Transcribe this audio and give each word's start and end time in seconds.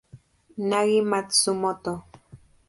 Nagi 0.69 0.99
Matsumoto 1.09 1.93